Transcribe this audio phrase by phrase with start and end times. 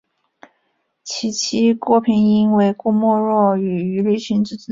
[1.03, 4.59] 其妻郭平英为郭沫若与于立群之女。